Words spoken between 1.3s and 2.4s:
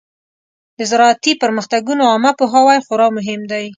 پرمختګونو عامه